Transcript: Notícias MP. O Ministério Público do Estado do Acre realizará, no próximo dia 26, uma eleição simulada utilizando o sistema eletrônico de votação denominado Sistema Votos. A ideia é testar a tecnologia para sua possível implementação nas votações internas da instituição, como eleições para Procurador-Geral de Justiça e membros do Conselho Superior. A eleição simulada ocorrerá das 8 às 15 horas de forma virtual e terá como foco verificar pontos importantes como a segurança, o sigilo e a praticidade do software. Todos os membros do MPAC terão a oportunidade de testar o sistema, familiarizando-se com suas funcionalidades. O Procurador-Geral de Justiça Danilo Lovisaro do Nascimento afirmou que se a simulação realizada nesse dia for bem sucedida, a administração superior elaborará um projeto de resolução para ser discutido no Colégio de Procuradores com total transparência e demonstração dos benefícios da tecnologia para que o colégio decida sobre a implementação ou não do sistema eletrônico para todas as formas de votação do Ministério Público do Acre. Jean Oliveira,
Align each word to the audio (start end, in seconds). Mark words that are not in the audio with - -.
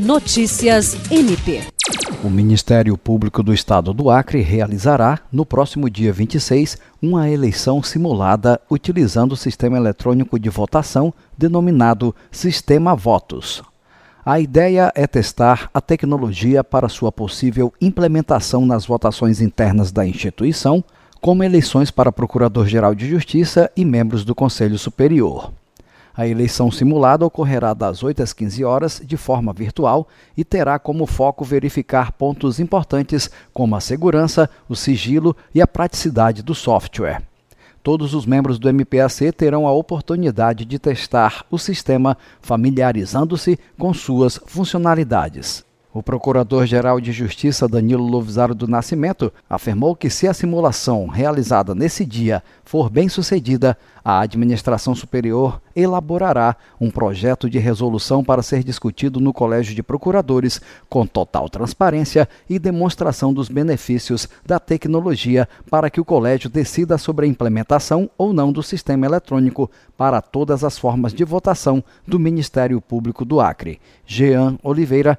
Notícias 0.00 0.96
MP. 1.10 1.60
O 2.24 2.30
Ministério 2.30 2.96
Público 2.96 3.42
do 3.42 3.52
Estado 3.52 3.92
do 3.92 4.08
Acre 4.08 4.40
realizará, 4.40 5.18
no 5.30 5.44
próximo 5.44 5.90
dia 5.90 6.10
26, 6.10 6.78
uma 7.02 7.28
eleição 7.28 7.82
simulada 7.82 8.58
utilizando 8.70 9.32
o 9.32 9.36
sistema 9.36 9.76
eletrônico 9.76 10.38
de 10.38 10.48
votação 10.48 11.12
denominado 11.36 12.14
Sistema 12.32 12.96
Votos. 12.96 13.62
A 14.24 14.40
ideia 14.40 14.90
é 14.94 15.06
testar 15.06 15.68
a 15.74 15.82
tecnologia 15.82 16.64
para 16.64 16.88
sua 16.88 17.12
possível 17.12 17.70
implementação 17.78 18.64
nas 18.64 18.86
votações 18.86 19.42
internas 19.42 19.92
da 19.92 20.06
instituição, 20.06 20.82
como 21.20 21.44
eleições 21.44 21.90
para 21.90 22.10
Procurador-Geral 22.10 22.94
de 22.94 23.06
Justiça 23.06 23.70
e 23.76 23.84
membros 23.84 24.24
do 24.24 24.34
Conselho 24.34 24.78
Superior. 24.78 25.52
A 26.20 26.28
eleição 26.28 26.70
simulada 26.70 27.24
ocorrerá 27.24 27.72
das 27.72 28.02
8 28.02 28.22
às 28.22 28.34
15 28.34 28.62
horas 28.62 29.00
de 29.02 29.16
forma 29.16 29.54
virtual 29.54 30.06
e 30.36 30.44
terá 30.44 30.78
como 30.78 31.06
foco 31.06 31.46
verificar 31.46 32.12
pontos 32.12 32.60
importantes 32.60 33.30
como 33.54 33.74
a 33.74 33.80
segurança, 33.80 34.50
o 34.68 34.76
sigilo 34.76 35.34
e 35.54 35.62
a 35.62 35.66
praticidade 35.66 36.42
do 36.42 36.54
software. 36.54 37.22
Todos 37.82 38.12
os 38.12 38.26
membros 38.26 38.58
do 38.58 38.68
MPAC 38.68 39.32
terão 39.32 39.66
a 39.66 39.72
oportunidade 39.72 40.66
de 40.66 40.78
testar 40.78 41.46
o 41.50 41.56
sistema, 41.56 42.18
familiarizando-se 42.42 43.58
com 43.78 43.94
suas 43.94 44.38
funcionalidades. 44.44 45.64
O 45.92 46.04
Procurador-Geral 46.04 47.00
de 47.00 47.10
Justiça 47.10 47.66
Danilo 47.66 48.06
Lovisaro 48.06 48.54
do 48.54 48.68
Nascimento 48.68 49.32
afirmou 49.48 49.96
que 49.96 50.08
se 50.08 50.28
a 50.28 50.32
simulação 50.32 51.08
realizada 51.08 51.74
nesse 51.74 52.06
dia 52.06 52.44
for 52.64 52.88
bem 52.88 53.08
sucedida, 53.08 53.76
a 54.04 54.20
administração 54.20 54.94
superior 54.94 55.60
elaborará 55.74 56.56
um 56.80 56.90
projeto 56.92 57.50
de 57.50 57.58
resolução 57.58 58.22
para 58.22 58.40
ser 58.40 58.62
discutido 58.62 59.18
no 59.18 59.32
Colégio 59.32 59.74
de 59.74 59.82
Procuradores 59.82 60.60
com 60.88 61.04
total 61.04 61.48
transparência 61.48 62.28
e 62.48 62.58
demonstração 62.58 63.32
dos 63.32 63.48
benefícios 63.48 64.28
da 64.46 64.60
tecnologia 64.60 65.48
para 65.68 65.90
que 65.90 66.00
o 66.00 66.04
colégio 66.04 66.48
decida 66.48 66.98
sobre 66.98 67.26
a 67.26 67.28
implementação 67.28 68.08
ou 68.16 68.32
não 68.32 68.52
do 68.52 68.62
sistema 68.62 69.06
eletrônico 69.06 69.68
para 69.96 70.22
todas 70.22 70.62
as 70.62 70.78
formas 70.78 71.12
de 71.12 71.24
votação 71.24 71.82
do 72.06 72.18
Ministério 72.18 72.80
Público 72.80 73.24
do 73.24 73.40
Acre. 73.40 73.80
Jean 74.06 74.56
Oliveira, 74.62 75.18